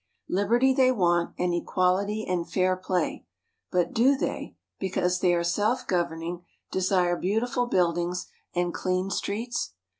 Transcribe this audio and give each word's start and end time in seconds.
Liberty 0.29 0.73
they 0.73 0.91
want, 0.91 1.35
and 1.37 1.53
equality, 1.53 2.25
and 2.25 2.49
fair 2.51 2.75
play; 2.75 3.27
but 3.69 3.93
do 3.93 4.17
they, 4.17 4.55
because 4.79 5.19
they 5.19 5.31
are 5.31 5.43
self 5.43 5.85
governing, 5.85 6.43
desire 6.71 7.15
beautiful 7.15 7.67
buildings 7.67 8.25
and 8.55 8.73
clean 8.73 9.11
streets? 9.11 9.73